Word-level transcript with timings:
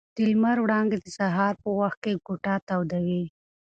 د 0.15 0.17
لمر 0.31 0.57
وړانګې 0.61 0.97
د 1.01 1.05
سهار 1.17 1.53
په 1.63 1.69
وخت 1.79 1.99
کې 2.03 2.21
کوټه 2.25 2.55
تودوي. 2.67 3.23